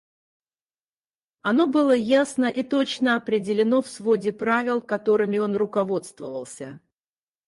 Оно 1.43 1.67
было 1.67 1.91
ясно 1.93 2.45
и 2.45 2.63
точно 2.63 3.17
определено 3.17 3.83
в 3.83 3.87
своде 3.87 4.33
правил, 4.33 4.81
которыми 4.81 5.37
он 5.37 5.55
руководствовался. 5.55 6.79